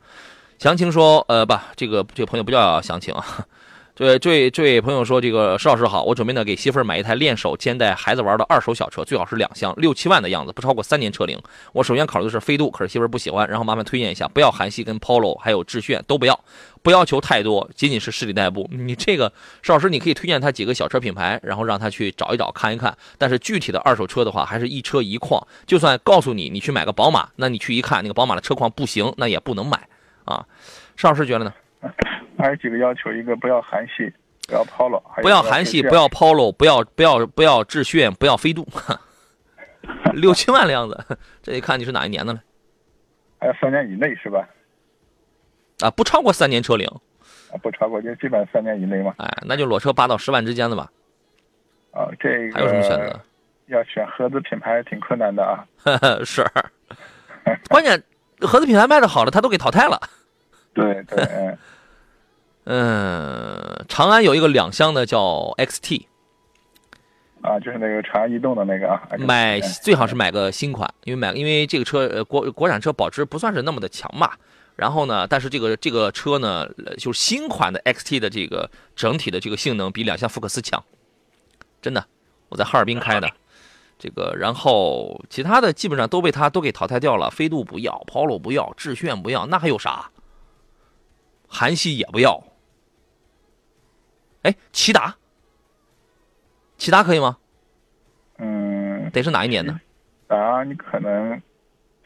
[0.60, 3.26] 详情说，呃，不，这个这个朋友不叫详情啊。
[4.02, 11.40] 对这位这位朋友说，这个石老师好，我准备呢给媳妇儿买一台练手兼带孩子玩的二手小车，最好是两厢，六七万的样子，不超过三年车龄。
[11.72, 16.44] 我首先考虑的是飞度，可是媳妇儿不喜欢，然后麻烦推荐一下，不要韩系跟 Polo，还有致炫都不要，
[16.82, 18.68] 不要求太多，仅仅是市里代步。
[18.72, 22.98] 你这个石老师，你可以推荐他几个小车品牌，然后让他去找一找看一看。
[23.20, 25.46] 但是具体的二手车的话，还是一车一况。
[25.68, 29.88] 就算告诉你你去买个宝马，那你去一看那个宝马的车况不行，那也不能买
[30.26, 30.44] 啊。
[30.96, 31.54] 石老师觉得呢？
[32.42, 34.12] 还有几个要求，一个不要韩系，
[34.48, 38.68] 不要 Polo，不要韩系，不要 Polo，不要不要不要致炫，不要飞度，
[40.14, 41.06] 六七万的样子，
[41.44, 42.42] 这一看你是哪一年的了。
[43.40, 44.48] 还有三年以内是吧？
[45.82, 46.88] 啊，不超过三年车龄。
[47.52, 49.14] 啊，不超过就基本三年以内嘛。
[49.18, 50.90] 哎，那就裸车八到十万之间的吧。
[51.92, 53.20] 啊，这个还有什么选择？
[53.68, 55.66] 要选合资品牌挺困难的啊。
[56.26, 56.46] 是，
[57.70, 58.02] 关键
[58.42, 60.00] 合资品牌卖的好了，他都给淘汰了。
[60.74, 61.58] 对对，
[62.72, 63.58] 嗯。
[63.78, 65.20] 嗯，长安有一个两厢的叫
[65.58, 66.06] XT，
[67.42, 69.02] 啊，就是那个长安逸动的那个啊。
[69.20, 74.40] 买最好是买个新款，因为买因为这个车呃国国产车保值不算是那么的强吧。
[74.78, 76.66] 然后呢，但是这个这个车呢，
[76.98, 80.82] 就是新款的 XT 的这个整体的这个性能比两厢福克斯强，
[81.82, 82.06] 真的，
[82.48, 83.30] 我在哈尔滨开的，
[84.00, 90.10] 这个然后其他的基本上都被它都给淘汰掉了，飞度不要，Polo 不要，致炫不要，那还有啥？
[91.48, 92.42] 韩系也不要。
[94.44, 95.16] 哎，骐达，
[96.78, 97.38] 骐达可以吗？
[98.38, 99.80] 嗯，得是哪一年的？
[100.36, 101.40] 啊，你可能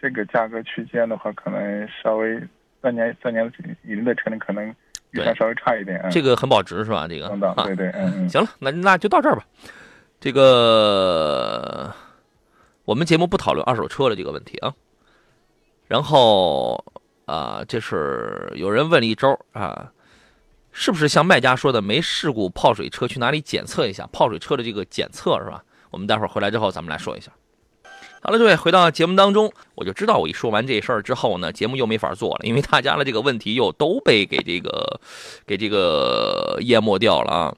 [0.02, 2.38] 这个价格区间的话，可能稍微
[2.82, 3.50] 三年三年
[3.84, 4.68] 以内的车，龄可能
[5.12, 6.06] 预算稍微差一点。
[6.12, 7.08] 这个很保值是吧？
[7.08, 7.30] 这个，
[7.64, 8.28] 对对，嗯。
[8.28, 9.46] 行了，那那就到这儿吧。
[10.20, 11.94] 这个
[12.84, 14.74] 我们节目不讨论二手车的这个问题啊。
[15.88, 16.84] 然后
[17.26, 19.90] 啊，这是有人问了一周啊。
[20.78, 25.64] 是不是像卖家说的，没事故泡水车去哪里检测一下泡水车的这个检测是吧？
[25.90, 27.32] 我们待会儿回来之后咱们来说一下。
[28.22, 35.00] 好了，各位回到节目当中，我就知道我一说完这事儿之后呢，节目又没法做了，因为大家的这个问题又都被给这个
[35.48, 37.56] 给这个淹没掉了啊。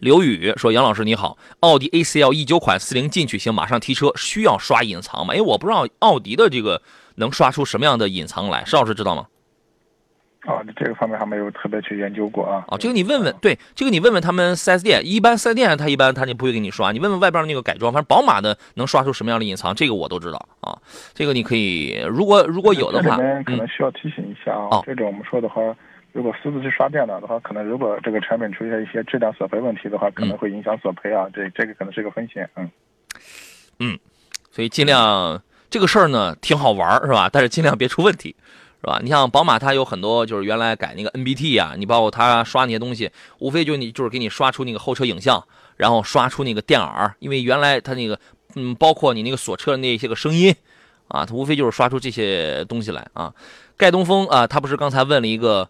[0.00, 5.32] 刘宇说：“杨老师你好，奥迪 A4L 一九款四零进取型马上提车需要刷隐藏吗？
[5.32, 6.82] 哎，我不知道奥迪的这个
[7.14, 9.26] 能刷出什么样的隐藏来，邵老师知道吗？”
[10.46, 12.64] 啊，这个方面还没有特别去研究过啊。
[12.68, 20.76] 哦，这个你问问，对，这个你问问他们四 S 店，一般四 S 店他一般他就不会给你刷，你问问外边那个改装，反正宝马的能刷出什么样的隐藏，这个我都知道啊。
[21.14, 25.62] 这个你可以，如果如果有的话，这里面可能需要提醒一下啊，这种我们说的话，
[26.12, 32.70] 如果私自去刷电脑的话，可能如果这个产品出现一些质量索赔问题的话，可能会影响索赔啊，这这个可能是个风险，嗯。
[33.78, 33.98] 嗯，
[34.50, 37.30] 所以尽量这个事儿呢挺好玩是吧？
[37.32, 38.36] 但是尽量别出问题。
[38.84, 39.00] 是吧？
[39.02, 45.42] 你像宝马，它有很多就是原来改那个 NBT 啊，你包括它刷那些东西，无非就你就是给你刷出那个后车影像，
[45.78, 48.20] 然后刷出那个电耳，因为原来它那个
[48.56, 50.54] 嗯，包括你那个锁车的那些个声音
[51.08, 53.32] 啊，它无非就是刷出这些东西来啊。
[53.78, 55.66] 盖东风啊，他不是刚才问了一个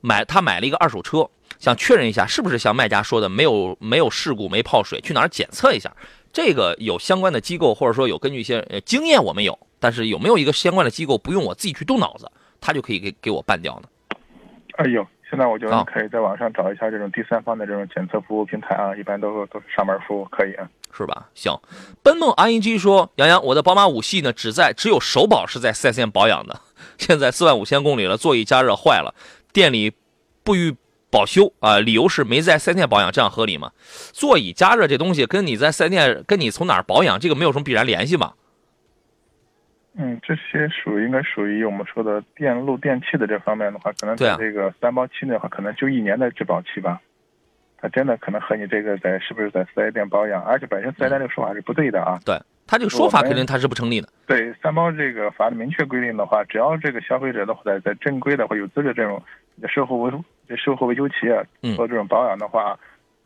[0.00, 5.94] 买他买了一个二手车，想确认一下是不是像卖家说的没有没有事故没泡水，去哪儿检测一下？
[6.36, 9.58] 这个有相关的机构或者说有根据一些呃经验，我们有。
[9.80, 13.88] 但是有没有一个相关的机构不用我自己去动脑子，他就可以给给我办掉呢？
[14.76, 21.26] 哎呦，现在我觉得你可以在网上找一下这种第三方的这种检测服务平台啊，一般都都是上门服务，可以啊，是吧？
[21.32, 21.58] 行，
[22.02, 26.60] 奔梦 ING 说，杨洋，我的宝马五系呢，只在只有首保是在四 S 店保养的，
[26.98, 29.14] 现在四万五千公里了，座椅加热坏了，
[29.54, 29.90] 店里
[30.44, 30.76] 不予
[31.10, 33.72] 保修啊，理由是没在四 S 店保养，这样合理吗？
[34.12, 38.34] 座椅加热这东西跟你在四 S 店跟你从哪儿保养这个没有什么必然联系吧？
[39.98, 47.00] 嗯，这些属于应该属于我们说的电路电器的这方面的话，可能在这个三包期内的话，可能就一年的质保期吧。
[47.78, 52.18] 它真的可能和你这个在是不是在四 S 店保养，而且本身四 S 店这个说法是不对的啊。
[52.24, 54.08] 对他这个说法肯定他是不成立的。
[54.26, 59.22] 对三包这个法律明确规定的话，只要这个消费者的话在在正规的或有资质这种
[59.68, 60.10] 售后维
[60.56, 62.78] 售后维修企业做这种保养的话。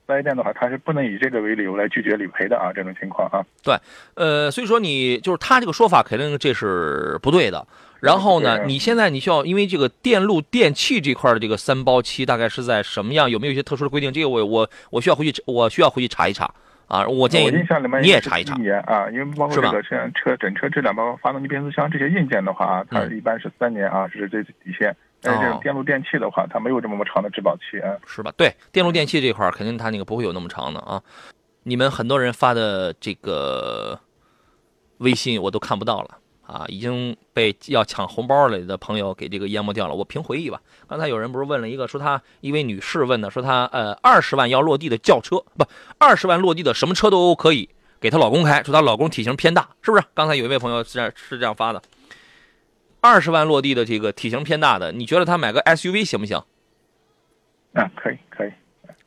[0.06, 3.46] 四 S 店的话，他是不能以这个为理由来拒绝理赔的啊，这种情况啊。
[3.62, 3.76] 对，
[4.14, 7.64] 呃，所以说你就是他这个说法，肯定这是不对的。
[8.00, 13.30] 然后呢，你现在你需要，因为这个电路电器这块的这个三包期大概是在什么样？
[13.30, 14.12] 有没有一些特殊的规定？
[14.12, 16.52] 这个我我我需要回去，我需要回去查一查
[16.88, 17.06] 啊。
[17.06, 17.50] 我建议
[18.02, 18.56] 你也查一查
[18.86, 24.92] 啊，因为包括这个像车整车质量，包括发动机、变速箱这些硬件的话，它一般是三年啊，是这底线。
[25.22, 28.32] 但是这种电路电器的话，它没有这么长的质保期啊，是吧？
[28.36, 31.02] 对，电路电器这块儿肯定它那个不会有那么长的啊。
[31.62, 34.00] 你们很多人发的这个
[34.98, 39.94] 微信我都看不到了啊，已经被要抢红包里的朋友给这个淹没掉了。
[39.94, 45.66] 我凭回忆吧，刚才有人不是问了一个，说她一位女士问的，说她呃二十万要落地的轿车，不
[45.98, 47.68] 二十万落地的什么车都可以
[48.00, 50.02] 给她老公开，说她老公体型偏大，是不是？
[50.14, 51.82] 刚才有一位朋友是这样是这样发的。
[53.00, 56.36] 二十万落地的这个体型偏大的，你觉得他买个 SUV 行不行？
[57.72, 58.52] 啊，可以可以。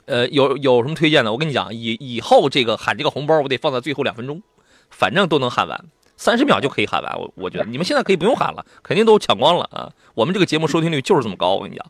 [0.06, 1.32] 呃，有有什么推荐的？
[1.32, 4.42] 我跟你讲，以以后这个喊这个红包，我得放在最后两分钟，
[4.90, 5.86] 反正都能喊完，
[6.18, 7.20] 三十秒就可以喊完。
[7.20, 9.92] 我我觉得你们现在可以不用喊了，肯定都抢光了啊！
[10.14, 11.86] 我们这个节目收听率就是这么高，我跟你讲。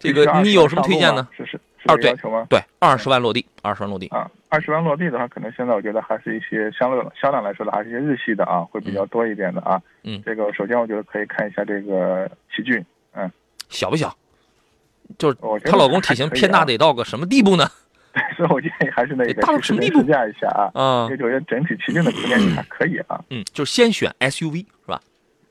[0.00, 1.28] 这个你有什么推荐呢？
[1.36, 1.60] 是是。
[1.86, 2.14] 二对
[2.48, 4.30] 对，二十万落地，二十万落地啊！
[4.48, 9.80] 二十万落地的话，可能现在我觉得还是一些相对相对来说的，还是一些日系的啊，会比较多一点的啊。
[10.02, 13.30] 嗯，这个首先我觉得可以看一下这个奇骏，嗯，
[13.68, 14.14] 小不小？
[15.18, 17.66] 就是她老公体型偏大，得到个什么地步呢？
[18.36, 19.98] 所以我建议还是那个大到什么地步？
[19.98, 20.70] 试驾一下啊。
[20.74, 23.20] 嗯，我觉得整体奇骏的空间还 可以啊。
[23.30, 25.00] 嗯，就是先选 SUV 是吧？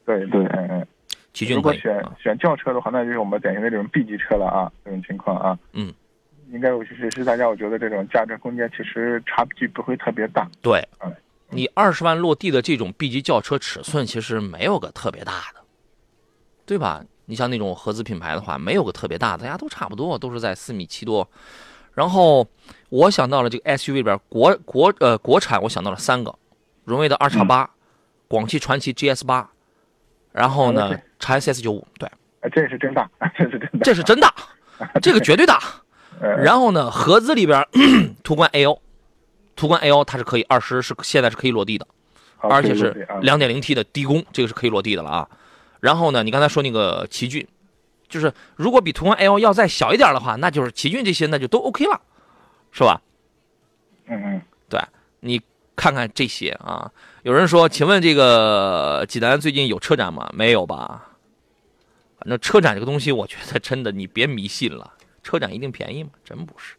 [0.06, 0.88] 对对，嗯嗯。
[1.34, 5.58] 奇骏如果选选轿车的话，那就是我们典型的这种 B 级车了啊，这种情况啊。
[5.74, 5.94] 嗯。
[6.54, 10.48] 应该我其实是大家，我觉得这种价值空间其实差距不会特别大。
[10.62, 10.88] 对，
[11.50, 15.62] 你二十万落地的这种 B 级轿车尺寸其实没有个特别大的，
[16.64, 17.04] 对吧？
[17.26, 21.28] 你像那种合资品牌的话，没有个特别大的，大家都差不多，都是在四米七多。
[21.96, 22.48] 然后
[22.90, 26.38] 我想到了这个 SUV 里边国国呃国产，我想到了三个：
[26.86, 27.68] 荣威的二叉八、
[28.28, 29.50] 广汽传祺 GS 八，
[30.32, 31.88] 然后呢长安 CS 九五。
[31.98, 32.08] 对，
[32.52, 34.34] 这是真大， 这是真大，这是真大，
[35.02, 35.60] 这个绝对大。
[36.20, 37.66] 然后呢，合资里边，
[38.24, 38.80] 途观 L，
[39.56, 41.86] 途观 L 它是可以二十是现在是可以落地的，
[42.40, 45.28] 而且是两点零 T 的低功，这个是可以落地的了啊。
[45.80, 47.46] 然后呢，你刚才说那个奇骏，
[48.08, 52.00] 就是如果比途观 L 要再小一点的话，那就是奇骏这些那就都 OK 了，
[52.72, 53.02] 是吧？
[54.08, 54.80] 嗯嗯，对，
[55.20, 55.42] 你
[55.76, 56.92] 看看这些啊。
[57.24, 60.30] 有人说，请问这个济南最近有车展吗？
[60.34, 61.10] 没有吧？
[62.20, 64.94] 反正车展这个东西，我觉得真的你别迷信了。
[65.24, 66.12] 车展一定便宜吗？
[66.24, 66.76] 真不是，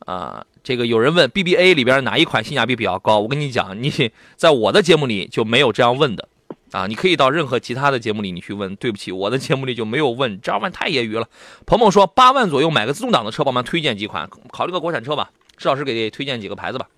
[0.00, 3.20] 啊，这个有人问 BBA 里边哪一款性价比比较高？
[3.20, 3.90] 我跟你讲，你
[4.36, 6.28] 在我的节目里就没有这样问的，
[6.72, 8.74] 啊，你可以到任何其他的节目里你去问。
[8.76, 11.28] 对不起，我的节目里就没有问，这样问太业余了。
[11.64, 15.30] 鹏鹏说八万左右买个自动挡的车，帮忙推荐几款，考虑个国产车吧。
[15.56, 16.88] 支老师给推荐几个牌子吧。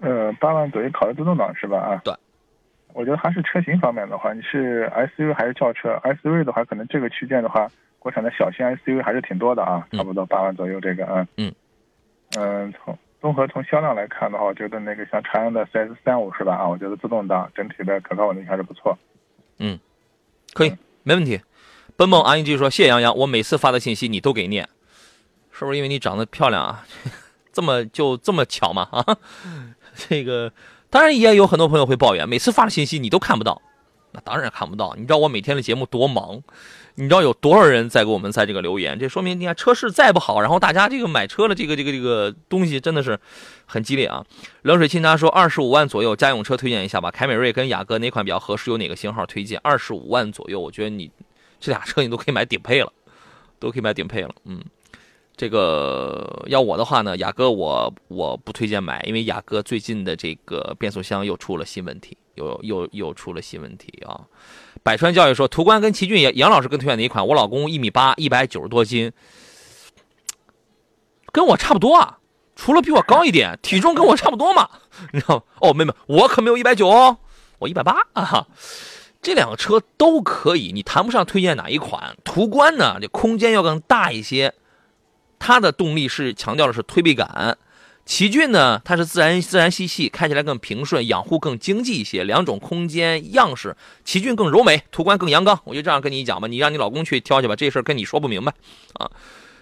[0.00, 1.78] 呃，八万左右考虑自动挡是吧？
[1.78, 2.14] 啊，对。
[2.94, 7.66] 我觉得还是车型方面的话，你是 SUV 还是轿车？SUV 的话，可能这个区间的话，
[8.02, 11.24] 国产的小型 SUV 还是挺多的啊，差不多八万左右这个啊。
[11.36, 11.54] 嗯。
[12.36, 16.56] 嗯，从综合从销量来看的话，我觉得那个像长安的 CS 三五是吧？
[16.56, 18.98] 啊，我觉得自动挡整体的可靠稳定还是不错。
[19.58, 19.78] 嗯，
[20.52, 21.40] 可以，没问题。
[21.94, 24.68] 奔梦 ing 说：“谢杨洋，我每次发的信息你都给念，
[25.52, 26.84] 是不是因为你长得漂亮啊？
[27.52, 28.88] 这么就这么巧嘛？
[28.90, 29.16] 啊，
[29.94, 30.52] 这个
[30.90, 33.62] 当然也有很多朋友会抱怨，每次发的信息你都看不到。
[34.12, 36.42] 那当然看不到，你知道我每天的节目多忙。”
[36.94, 38.98] 你知道有多少人在给我们在这个留言？
[38.98, 43.18] 这说明你看车市再不好，然后大家这个买车的这个这个这个东西真的是
[43.64, 44.24] 很激烈啊！
[44.62, 48.70] 冷水清茶说二十五万左右家用车推荐一下吧，凯美瑞跟雅阁哪款比较合适？
[48.70, 49.58] 有哪个型号推荐？
[49.64, 51.10] 二十五万左右，我觉得你
[51.58, 52.92] 这俩车你都可以买顶配了，
[53.58, 54.34] 都可以买顶配了。
[54.44, 54.62] 嗯，
[55.34, 64.20] 这个要我的话呢，雅阁我我不推荐买，因为雅阁最近的这个变速箱又出了新问题，又又又出了新问题啊。
[64.82, 67.26] 百川教育说：“途观跟奇骏，杨杨老师更推荐哪一款？
[67.26, 69.12] 我老公一米八，一百九十多斤，
[71.32, 72.18] 跟我差不多啊，
[72.56, 74.68] 除了比我高一点，体重跟我差不多嘛，
[75.12, 75.42] 你知道吗？
[75.60, 77.18] 哦，妹妹，我可没有一百九哦，
[77.60, 78.46] 我一百八啊。
[79.20, 82.16] 这两个车都可以，你谈不上推荐哪一款。
[82.24, 84.52] 途观呢，这空间要更大一些，
[85.38, 87.56] 它的动力是强调的是推背感。”
[88.04, 92.24] 奇骏呢，它是自然自然吸气，开起来更平顺，养护更经济一些。
[92.24, 95.58] 两种空间样式，奇骏更柔美，途观更阳刚。
[95.64, 98.52] 我就这样跟你讲吧，你让你老公去挑去吧，这事儿跟你说不明白
[98.94, 99.10] 啊。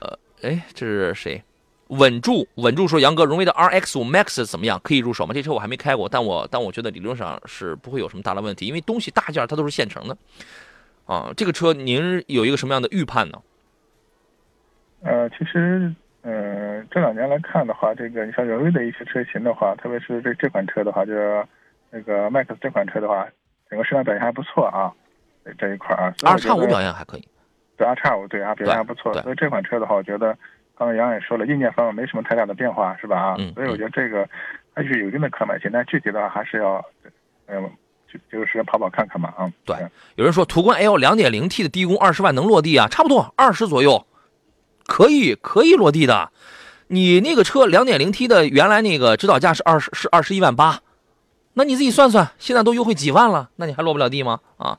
[0.00, 1.42] 呃，哎，这是谁？
[1.88, 4.80] 稳住，稳住说，杨哥，荣威的 RX 五 Max 怎么样？
[4.82, 5.34] 可以入手吗？
[5.34, 10.16] 这车我还没开过，但我但我觉得理论上是不会有什么大的问题，因为东西大件它都是现成的。
[11.04, 13.38] 啊，这个车您有一个什么样的预判呢？
[15.02, 15.94] 呃，其实。
[16.22, 21.42] 嗯，这两年来看的话，这个你像荣威的一些车型的话，特别是这这款车的话，就是
[21.90, 23.26] 那个 Max 这款车的话，
[23.70, 24.92] 整个市场表现还不错啊，
[25.56, 26.12] 这一块啊。
[26.24, 27.26] 二叉五表现还可以。
[27.78, 29.14] 对，二叉五对啊，表现还不错。
[29.22, 30.36] 所以这款车的话，我觉得
[30.76, 33.18] 刚刚杨也说了，硬件方面没什么太大的变化，是吧？
[33.18, 34.28] 啊，所以我觉得这个
[34.74, 36.84] 还是有一定的可买性，但具体的话还是要，
[37.46, 37.70] 嗯，
[38.06, 39.50] 就就是跑跑看看嘛啊。
[39.64, 39.74] 对，
[40.16, 42.86] 有人说途观 L 2.0T 的低功二十万能落地啊？
[42.88, 44.06] 差不多二十左右。
[44.90, 46.32] 可以可以落地的，
[46.88, 50.80] 你那个车两点零 T 的原来那个指导价是二十是二十一万八，
[51.54, 54.40] 那你自己算算，现在都优惠几万了，那你还落不了地吗？
[54.56, 54.76] 啊，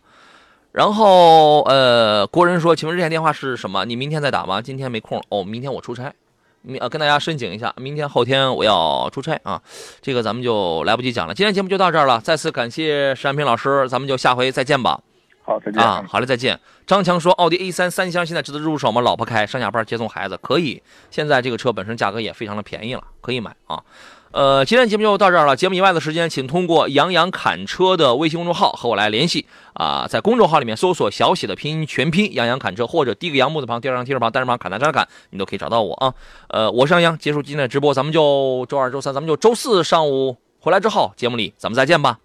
[0.73, 3.85] 然后呃，国人说，请问热线电话是什么？
[3.85, 4.61] 你明天再打吗？
[4.61, 6.13] 今天没空哦，明天我出差，
[6.61, 9.61] 明呃跟大家申请一下，明天后天我要出差啊，
[10.01, 14.99] 这个咱们就来不及讲了，今天节目就到这儿了，再次感谢石安平老师，咱们就下回再见吧。
[15.77, 16.03] 啊！
[16.07, 16.59] 好嘞，再见。
[16.85, 19.01] 张强说：“奥迪 A 三三厢现在值得入手吗？
[19.01, 20.81] 老婆开，上下班接送孩子可以。
[21.09, 23.81] 现在这个车本身价格也非常的便宜了，可以买啊。”
[24.31, 25.57] 呃，今天节目就到这儿了。
[25.57, 30.07] 节目以外的时间，请通过杨洋侃车的微信公众号和我来联系啊。
[30.07, 36.13] 在公众号里面搜索小写的拼音全拼杨洋侃车，或者第一个杨木字旁，第二个提手旁，单人旁，侃单单侃，你都可以找到我啊。
[36.47, 42.21] 呃，我是杨洋，结束今天的直播，咱们就周二、周三，咱们就周四上午回来之后，节目里咱们再见吧。